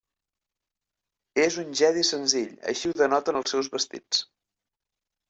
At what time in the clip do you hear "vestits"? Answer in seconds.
3.75-4.23